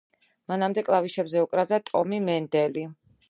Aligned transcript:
მანამდე, 0.51 0.83
კლავიშებზე 0.87 1.45
უკრავდა 1.45 1.79
ტომი 1.91 2.21
მენდელი. 2.31 2.89